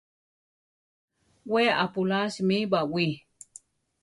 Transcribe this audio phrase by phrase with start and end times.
[1.51, 3.05] We apulásimi baʼwí.